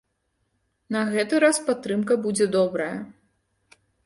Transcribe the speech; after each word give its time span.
На 0.95 1.01
гэты 1.11 1.41
раз 1.45 1.59
падтрымка 1.67 2.13
будзе 2.25 2.45
добрая. 2.57 2.93